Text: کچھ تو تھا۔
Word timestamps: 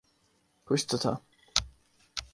کچھ 0.65 0.87
تو 0.87 0.97
تھا۔ 0.97 1.13